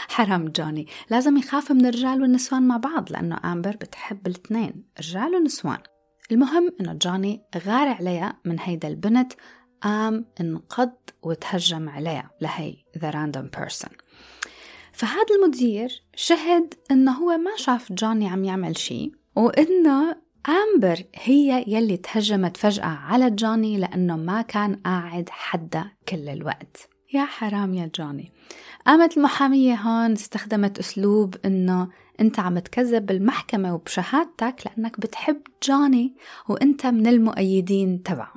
[0.08, 0.88] حرام جوني.
[1.10, 5.80] لازم يخاف من الرجال والنسوان مع بعض لأنه أمبر بتحب الاثنين رجال ونسوان
[6.32, 9.34] المهم إنه جوني غار عليها من هيدا البنت
[9.82, 10.94] قام انقض
[11.24, 14.07] وتهجم عليها لهي the random person.
[14.98, 20.16] فهذا المدير شهد إنه هو ما شاف جوني عم يعمل شيء وإنه
[20.50, 26.90] آمبر هي يلي تهجمت فجأة على جوني لأنه ما كان قاعد حدا كل الوقت.
[27.14, 28.32] يا حرام يا جوني.
[28.88, 36.16] قامت المحامية هون استخدمت أسلوب إنه أنت عم تكذب بالمحكمة وبشهادتك لأنك بتحب جوني
[36.50, 38.34] وأنت من المؤيدين تبعه.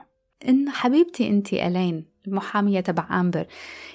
[0.48, 3.46] إنه حبيبتي أنت ألين المحامية تبع أمبر.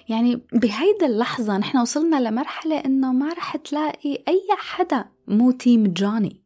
[0.10, 6.45] يعني بهيدا اللحظة نحن وصلنا لمرحلة إنه ما رح تلاقي أي حدا مو تيم جوني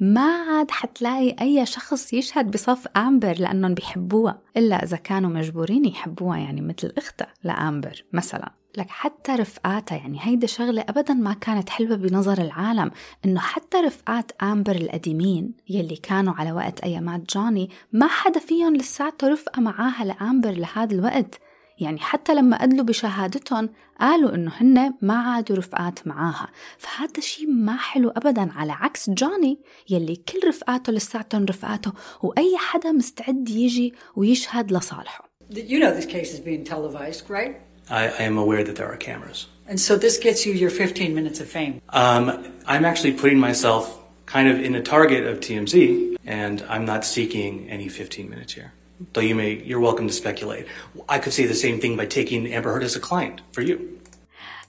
[0.00, 6.38] ما عاد حتلاقي أي شخص يشهد بصف أمبر لأنهم بيحبوها إلا إذا كانوا مجبورين يحبوها
[6.38, 8.59] يعني مثل أختها لأمبر مثلا.
[8.76, 12.90] لك حتى رفقاتها يعني هيدا شغلة أبدا ما كانت حلوة بنظر العالم
[13.24, 19.28] إنه حتى رفقات أمبر القديمين يلي كانوا على وقت أيامات جوني ما حدا فيهم لساته
[19.28, 21.40] رفقة معاها لأمبر لهذا الوقت.
[21.78, 26.48] يعني حتى لما أدلوا بشهادتهم قالوا إنه هن ما عادوا رفقات معاها.
[26.78, 29.58] فهذا شيء ما حلو أبدا على عكس جوني
[29.90, 35.30] يلي كل رفقاته لساتهم رفقاته وأي حدا مستعد يجي ويشهد لصالحه.
[35.50, 37.69] You know this case is being televised, right?
[37.89, 39.47] I, I am aware that there are cameras.
[39.67, 41.81] And so this gets you your 15 minutes of fame.
[41.89, 47.05] Um, I'm actually putting myself kind of in the target of TMZ, and I'm not
[47.05, 48.73] seeking any 15 minutes here.
[49.13, 50.67] Though you may, you're welcome to speculate.
[51.09, 53.99] I could say the same thing by taking Amber Heard as a client for you.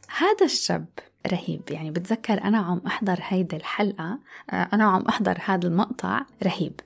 [0.08, 0.86] هذا الشاب
[1.26, 4.18] رهيب يعني بتذكر أنا عم أحضر هيدي الحلقة
[4.50, 6.80] آه، أنا عم أحضر هذا المقطع رهيب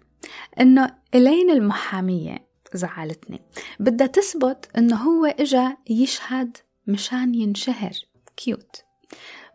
[0.61, 2.39] إنه إلين المحامية
[2.76, 3.42] زعلتني.
[3.80, 6.58] بدها تثبت إنه هو إجا يشهد
[6.88, 7.94] مشان ينشهر.
[8.38, 8.84] cute.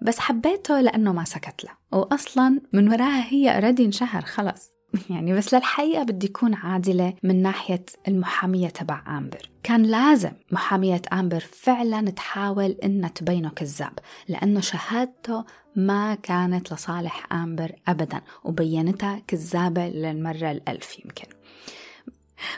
[0.02, 1.70] بس حبيته لأنه ما سكت له.
[1.92, 4.70] وأصلا من وراها هي already انشهر خلص.
[5.10, 9.50] يعني بس للحقيقة بدي أكون عادلة من ناحية المحامية تبع آمبر.
[9.62, 15.44] كان لازم محامية آمبر فعلا تحاول إنها تبينه كذاب لأنه شهادته
[15.76, 21.26] ما كانت لصالح آمبر أبدا وبينتها كذابة للمرة الألف يمكن.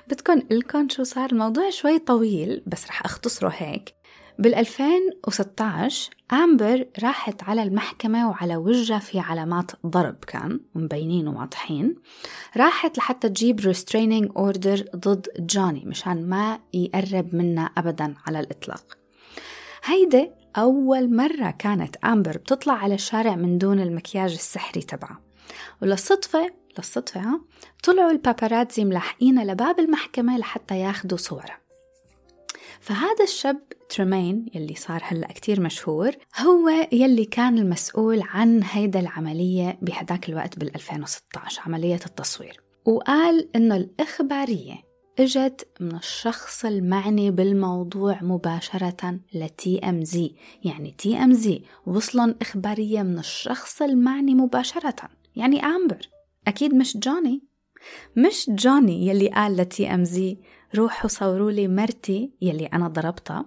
[0.09, 3.95] بدكم لكم شو صار؟ الموضوع شوي طويل بس رح أختصره هيك.
[4.39, 11.95] بال 2016 أمبر راحت على المحكمة وعلى وجهها في علامات ضرب كان مبينين وواضحين.
[12.57, 18.99] راحت لحتى تجيب restraining order ضد جوني مشان ما يقرب منا أبدا على الإطلاق.
[19.85, 25.21] هيدي أول مرة كانت أمبر بتطلع على الشارع من دون المكياج السحري تبعها
[25.83, 27.41] وللصدفة للصدفة
[27.85, 31.63] طلعوا الباباراتزي ملاحقينها لباب المحكمة لحتى ياخدوا صورها
[32.81, 39.79] فهذا الشاب ترمين يلي صار هلأ كتير مشهور هو يلي كان المسؤول عن هيدا العملية
[39.83, 42.61] بهداك الوقت بال 2016 عملية التصوير.
[42.85, 44.75] وقال إنه الإخبارية
[45.19, 54.35] إجت من الشخص المعني بالموضوع مباشرة ل TMZ يعني TMZ وصلن إخبارية من الشخص المعني
[54.35, 56.12] مباشرة يعني أمبر.
[56.49, 57.43] أكيد مش جوني
[58.17, 60.39] مش جوني يلي قال ل TMZ
[60.75, 63.47] روحوا صوروا لي مرتي يلي أنا ضربتها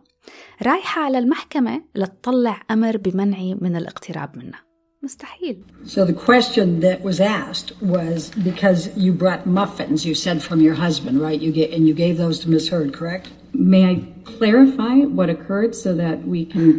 [0.61, 4.59] رايحة على المحكمة لتطلع أمر بمنعي من الاقتراب منها
[5.03, 10.59] مستحيل So the question that was asked was because you brought muffins, you said from
[10.61, 11.39] your husband, right?
[11.45, 13.25] You get and you gave those to Miss Heard, correct?
[13.53, 13.95] May I
[14.37, 16.69] clarify what occurred so that we can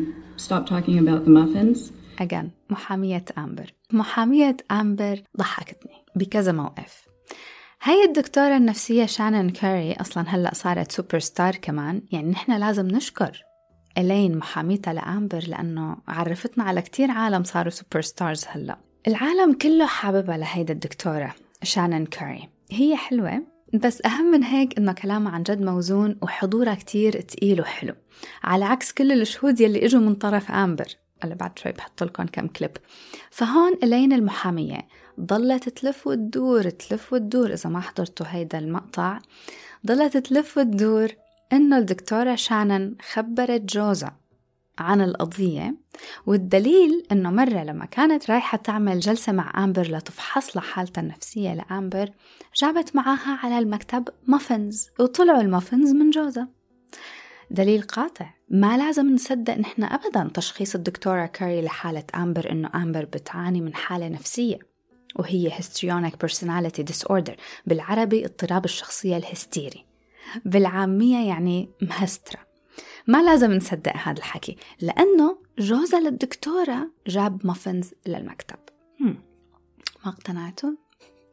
[0.46, 1.92] stop talking about the muffins?
[2.18, 7.06] Again, محامية أمبر محامية أمبر ضحكتني بكذا موقف.
[7.82, 13.42] هاي الدكتورة النفسية شانن كاري أصلا هلأ صارت سوبر ستار كمان يعني نحن لازم نشكر
[13.98, 18.78] إلين محاميتها لأمبر لأنه عرفتنا على كتير عالم صاروا superstars هلأ.
[19.08, 23.42] العالم كله حاببها لهيدا الدكتورة شانن كاري هي حلوة
[23.74, 27.94] بس أهم من هيك إنه كلامها عن جد موزون وحضورها كتير تقيل وحلو.
[28.44, 30.86] على عكس كل الشهود يلي إجوا من طرف أمبر.
[31.24, 32.76] اللي بعد شوي بحط لكم كم كليب.
[33.30, 34.88] فهون إلين المحامية.
[35.20, 37.52] ضلت تلف وتدور تلف وتدور.
[37.52, 39.18] إذا ما حضرتوا هيدا المقطع
[39.86, 41.08] ضلت تلف وتدور
[41.52, 44.16] إنه الدكتورة شانن خبرت جوزها
[44.78, 45.74] عن القضية
[46.26, 52.10] والدليل إنه مرة لما كانت رايحة تعمل جلسة مع أمبر لتفحص لحالتها النفسية لأمبر
[52.60, 56.48] جابت معاها على المكتب muffins وطلعوا ال muffins من جوزها.
[57.50, 63.60] دليل قاطع ما لازم نصدق نحن أبدا تشخيص الدكتورة كاري لحالة أمبر إنه أمبر بتعاني
[63.60, 64.58] من حالة نفسية
[65.16, 67.32] وهي histrionic personality disorder
[67.66, 69.84] بالعربي اضطراب الشخصية الهستيري
[70.44, 72.40] بالعامية يعني مهسترة
[73.06, 78.58] ما لازم نصدق هذا الحكي لأنه جوزها للدكتورة جاب muffins للمكتب.
[80.04, 80.70] ما اقتنعتوا؟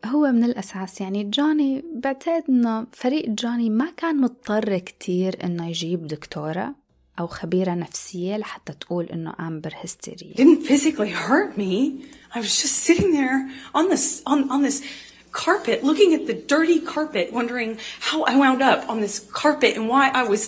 [0.06, 6.08] هو من الأساس يعني جوني بعتقد إنه فريق جوني ما كان مضطر كتير إنه يجيب
[6.08, 6.76] دكتورة
[7.20, 12.06] أو خبيرة نفسية لحتى تقول إنه أمبر هستيرية didn't physically hurt me.
[12.36, 14.84] I was just sitting there on this on, on this
[15.32, 19.88] carpet, looking at the dirty carpet, wondering how I wound up on this carpet and
[19.90, 20.42] why I was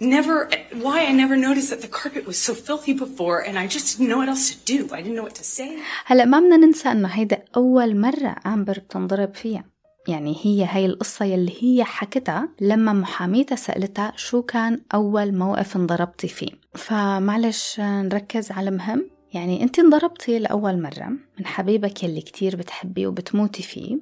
[0.00, 0.48] never
[0.84, 4.08] why I never noticed that the carpet was so filthy before and I just didn't
[4.10, 4.78] know what else to do.
[4.94, 5.70] I didn't know what to say.
[6.06, 9.64] هلا ما بدنا ننسى إنه هيدا أول مرة أمبر بتنضرب فيها.
[10.08, 16.28] يعني هي هاي القصة يلي هي حكتها لما محاميتها سألتها شو كان أول موقف انضربتي
[16.28, 16.50] فيه.
[16.74, 19.10] فمعلش نركز على المهم.
[19.32, 21.08] يعني انت انضربتي لأول مرة
[21.38, 23.98] من حبيبك يلي كتير بتحبيه وبتموتي فيه.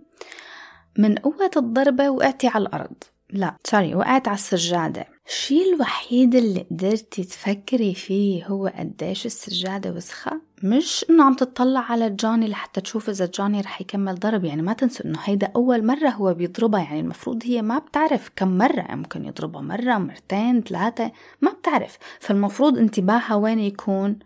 [0.98, 2.96] من قوة الضربة وقعتي على الأرض.
[3.30, 5.13] لا sorry وقعت على السجادة.
[5.26, 12.10] الشي الوحيد اللي قدرتي تفكري فيه هو قديش السجادة وسخة؟ مش إنه عم تطلع على
[12.10, 16.08] جوني لحتى تشوف إذا جوني رح يكمل ضرب يعني ما تنسوا إنه هيدا أول مرة
[16.08, 21.52] هو بيضربها يعني المفروض هي ما بتعرف كم مرة ممكن يضربها مرة مرتين ثلاثة ما
[21.52, 21.98] بتعرف.
[22.20, 24.18] فالمفروض انتباهها وين يكون؟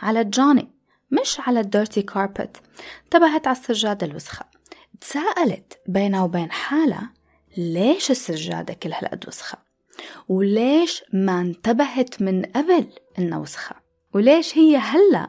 [0.00, 0.68] على جوني
[1.10, 2.56] مش على الديرتي كاربت.
[3.04, 4.46] انتبهت على السجادة الوسخة.
[5.00, 7.10] تساءلت بينها وبين حالها
[7.56, 9.63] ليش السجادة كل هالقد وسخة؟
[10.28, 12.86] وليش ما انتبهت من قبل
[13.18, 13.76] إنها وسخة؟
[14.14, 15.28] وليش هي هلأ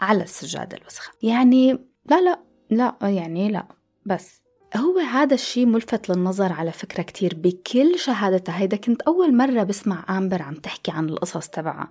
[0.00, 1.72] على السجادة الوسخة؟ يعني
[2.10, 3.66] لا لا لا يعني لا
[4.06, 4.42] بس
[4.76, 8.58] هو هذا الشيء ملفت للنظر على فكرة كتير بكل شهادتها.
[8.58, 11.88] هيدا كنت أول مرة بسمع آمبر عم تحكي عن القصص تبعها.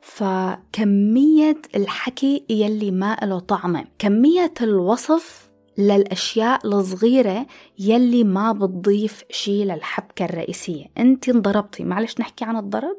[0.00, 5.49] فكمية الحكي يلي ما له طعمة كمية الوصف
[5.80, 7.46] للأشياء الصغيرة
[7.78, 10.86] يلي ما بتضيف شيء للحبكة الرئيسية.
[10.98, 12.96] أنت انضربتي معلش نحكي عن الضرب؟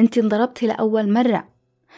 [0.00, 1.48] أنت انضربتي لأول مرة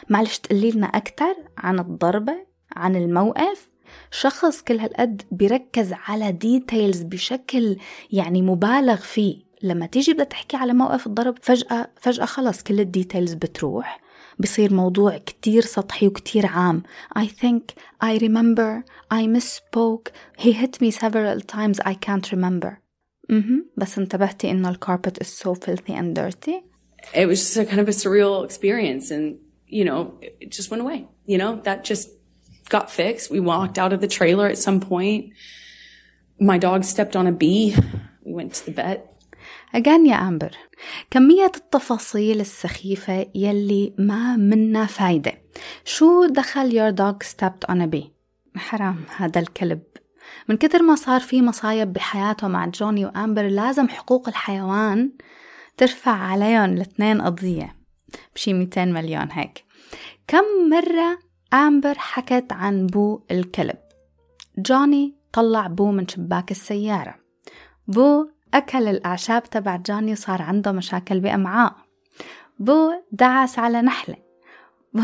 [0.08, 3.68] معلش تقولي لنا أكثر عن الضربة عن الموقف؟
[4.10, 7.76] شخص كل هالقد بيركز على details بشكل
[8.12, 9.48] يعني مبالغ فيه.
[9.62, 14.00] لما تيجي بدها تحكي على موقف الضرب فجأة فجأة خلص كل ال details بتروح.
[14.39, 16.84] بصير موضوع كتير سطحي وكتير عام
[17.19, 17.62] I think,
[18.01, 22.79] I remember, I misspoke, he hit me several times, I can't remember
[23.32, 23.60] mm-hmm.
[23.77, 26.63] بس انتبهتي إنه الكاربت is so filthy and dirty
[27.13, 30.82] It was just a kind of a surreal experience and, you know, it just went
[30.82, 31.08] away.
[31.25, 32.10] You know, that just
[32.69, 33.29] got fixed.
[33.29, 35.34] We walked out of the trailer at some point.
[36.39, 37.75] My dog stepped on a bee.
[38.25, 38.99] We went to the vet.
[39.74, 40.57] again يا أمبر
[41.11, 45.33] كمية التفاصيل السخيفة يلي ما منا فايدة.
[45.85, 48.18] شو دخل your dog stepped on a bee
[48.57, 49.83] حرام هذا الكلب.
[50.48, 55.12] من كتر ما صار في مصايب بحياته مع جوني وأمبر لازم حقوق الحيوان
[55.77, 57.77] ترفع عليهم الاثنين قضية.
[58.35, 59.64] بشي 200 مليون هيك.
[60.27, 61.18] كم مرة
[61.55, 63.79] أمبر حكت عن بو الكلب؟
[64.59, 67.14] جوني طلع بو من شباك السيارة.
[67.87, 71.76] بو أكل الأعشاب تبع جوني وصار عنده مشاكل بأمعاء.
[72.58, 74.16] بو دعس على نحلة.
[74.92, 75.02] بو,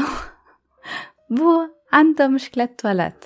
[1.37, 3.24] بو عنده مشكلة تواليت.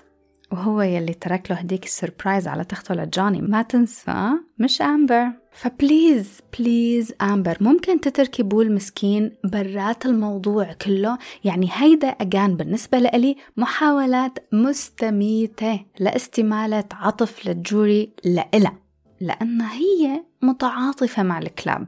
[0.53, 3.43] وهو يلي ترك له هديك ال surprise على تخته لجوني.
[3.43, 5.33] ما تنسى مش أمبر.
[5.53, 12.99] ف please please أمبر ممكن تتركي بو المسكين برات الموضوع كله؟ يعني هيدا again بالنسبة
[12.99, 18.88] لإلي محاولات مستميتة لاستمالة عطف للجوري لإلها
[19.21, 21.87] لأن هي متعاطفة مع الكلاب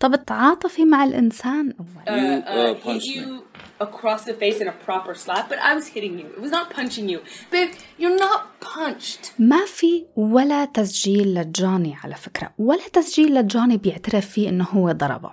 [0.00, 1.72] طب تعاطفي مع الإنسان
[2.06, 3.42] Uh, uh, you
[3.80, 6.26] across the face in a proper slap, but I was hitting you.
[6.36, 7.20] It was not punching you.
[7.50, 9.32] Babe, you're not punched.
[9.38, 15.30] ما في ولا تسجيل لجوني على فكرة ولا تسجيل لجوني بيعترف فيه إنه هو ضربه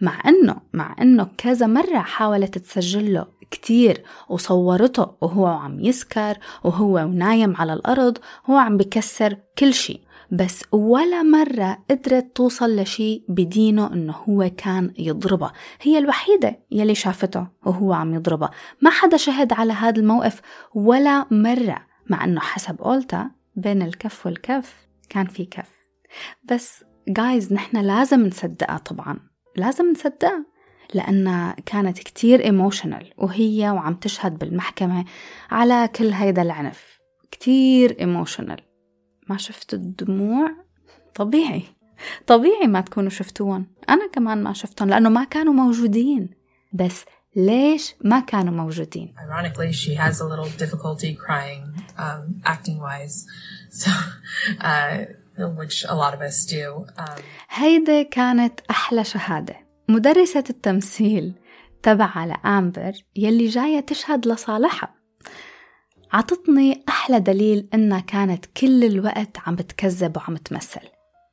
[0.00, 6.98] مع إنه مع إنه كذا مرة حاولت تسجل له كتير وصورته وهو عم يسكر وهو
[6.98, 10.00] نايم على الأرض وهو عم بكسر كل شيء
[10.30, 17.46] بس ولا مرة قدرت توصل لشي بدينه إنه هو كان يضربها هي الوحيدة يلي شافته
[17.66, 20.40] وهو عم يضربها ما حدا شهد على هذا الموقف
[20.74, 25.70] ولا مرة مع إنه حسب أولتا بين الكف والكف كان في كف.
[26.44, 29.18] بس جايز نحن لازم نصدقها طبعا.
[29.56, 30.46] لازم نصدقها
[30.94, 35.04] لأنها كانت كتير ايموشنال وهي وعم تشهد بالمحكمة
[35.50, 37.00] على كل هيدا العنف.
[37.30, 38.65] كتير ايموشنال
[39.28, 40.50] ما شفتوا الدموع؟
[41.14, 41.62] طبيعي.
[42.26, 46.30] طبيعي ما تكونوا شفتوهم أنا كمان ما شفتهم لأنه ما كانوا موجودين.
[46.72, 47.04] بس
[47.36, 51.64] ليش ما كانوا موجودين؟ Ironically, she has a little difficulty crying,
[51.98, 53.26] um, acting wise,
[53.82, 53.90] so
[54.60, 55.04] uh,
[55.58, 56.86] which a lot of us do.
[56.98, 59.56] Um, هيدا كانت أحلى شهادة.
[59.88, 61.34] مدرسة التمثيل
[61.82, 64.95] تبع لأمبر يلي جاية تشهد لصالحها.
[66.12, 70.80] عطتني أحلى دليل إنها كانت كل الوقت عم بتكذب وعم تمثل.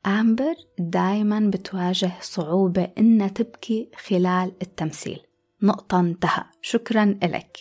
[0.06, 5.20] أمبر دايما بتواجه صعوبة إنها تبكي خلال التمثيل.
[5.62, 6.44] نقطة انتهى.
[6.62, 7.56] شكرا إلك.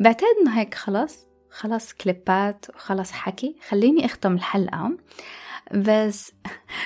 [0.00, 1.18] بعتقد إنه هيك خلص.
[1.50, 3.56] خلص كليبات وخلص حكي.
[3.68, 4.98] خليني أختم الحلقة.
[5.74, 6.32] بس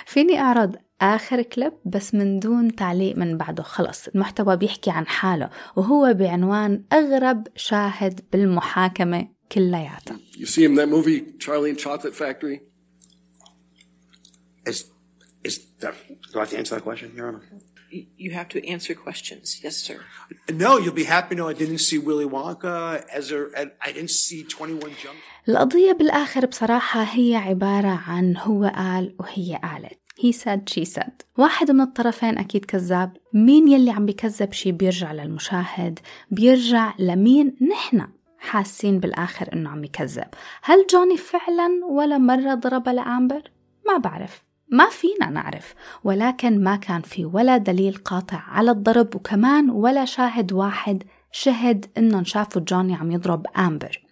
[0.07, 5.51] فيني أعرض آخر كليب بس من دون تعليق من بعده خلص المحتوى بيحكي عن حاله
[5.77, 12.15] وهو بعنوان أغرب شاهد بالمحاكمة كلياتها You see him in that movie, Charlie and Chocolate
[12.15, 12.61] Factory?
[14.67, 14.79] Is,
[15.45, 15.95] is that,
[16.33, 17.43] do I have to answer that question, Your Honor?
[18.25, 19.47] You have to answer questions.
[19.65, 19.99] Yes, sir.
[20.65, 23.43] No, you'll be happy to know I didn't see Willy Wonka, Ezra,
[23.87, 25.17] I didn't see 21 Jump.
[25.49, 31.12] القضية بالآخر بصراحة هي عبارة عن هو قال وهي قالت he said she said.
[31.38, 33.17] واحد من الطرفين أكيد كذاب.
[33.33, 35.98] مين يلي عم بيكذب شي بيرجع للمشاهد
[36.31, 38.06] بيرجع لمين نحن
[38.38, 40.29] حاسين بالآخر إنه عم يكذب.
[40.62, 43.50] هل جوني فعلا ولا مرة ضرب لأمبر؟
[43.87, 44.44] ما بعرف.
[44.69, 45.75] ما فينا نعرف.
[46.04, 51.02] ولكن ما كان في ولا دليل قاطع على الضرب وكمان ولا شاهد واحد
[51.33, 54.02] شهد إنه شافوا جوني عم يضرب أمبر.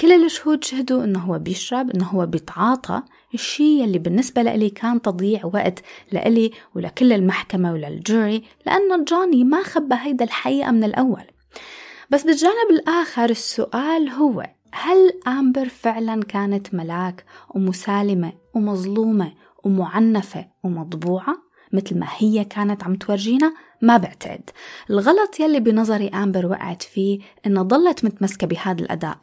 [0.00, 3.02] كل الشهود شهدوا إنه هو بيشرب إنه هو بيتعاطى.
[3.34, 9.94] الشيء اللي بالنسبة لإلي كان تضييع وقت لإلي ولكل المحكمة وللجوري لأنه جوني ما خبى
[9.98, 11.24] هيدا الحقيقة من الأول.
[12.10, 19.32] بس بالجانب الآخر السؤال هو هل آمبر فعلا كانت ملاك ومسالمة ومظلومة
[19.64, 21.36] ومعنفة ومطبوعة
[21.72, 24.50] مثل ما هي كانت عم تورجينا؟ ما بعتقد.
[24.90, 29.18] الغلط يلي بنظري آمبر وقعت فيه إنها ضلت متمسكة بهذا الأداء.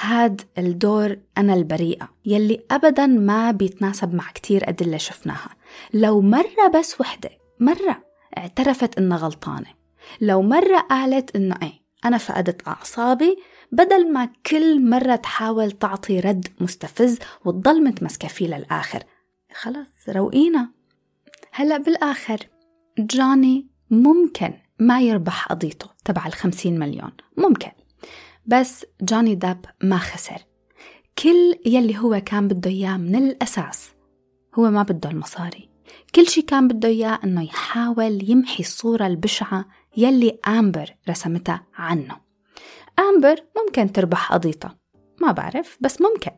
[0.00, 5.56] هاد الدور أنا البريئة يلي أبدا ما بيتناسب مع كتير أدلة شفناها.
[5.94, 7.30] لو مرة بس وحدة
[7.60, 8.02] مرة
[8.38, 9.70] اعترفت إنها غلطانة.
[10.20, 13.36] لو مرة قالت إنه إيه أنا فقدت أعصابي
[13.72, 19.02] بدل ما كل مرة تحاول تعطي رد مستفز وتضل متمسكة فيه للآخر.
[19.54, 20.70] خلص روقينا.
[21.52, 22.38] هلأ بالآخر
[22.98, 27.12] جوني ممكن ما يربح قضيته تبع الخمسين مليون.
[27.36, 27.70] ممكن.
[28.46, 30.38] بس جوني داب ما خسر.
[31.18, 33.90] كل يلي هو كان بده إياه من الأساس
[34.54, 35.70] هو ما بده المصاري.
[36.14, 39.64] كل شي كان بده إياه إنه يحاول يمحي الصورة البشعة
[39.96, 42.16] يلي آمبر رسمتها عنه.
[42.98, 44.78] آمبر ممكن تربح قضيتها
[45.20, 46.30] ما بعرف بس ممكن.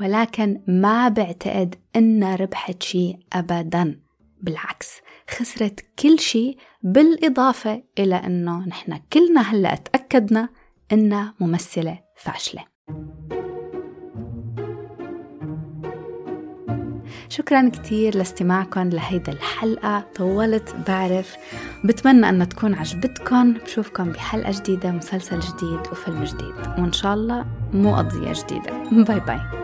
[0.00, 4.00] ولكن ما بعتقد إنها ربحت شي أبدا.
[4.44, 10.48] بالعكس خسرت كل شي بالإضافة إلى أنه نحن كلنا هلأ تأكدنا
[10.92, 12.64] إنها ممثلة فاشلة.
[17.28, 20.00] شكرا كتير لاستماعكم لهيدا الحلقة.
[20.16, 21.36] طولت بعرف.
[21.84, 23.52] بتمنى أن تكون عجبتكم.
[23.52, 26.54] بشوفكم بحلقة جديدة مسلسل جديد وفيلم جديد.
[26.78, 29.04] وإن شاء الله مو قضية جديدة.
[29.04, 29.63] باي باي.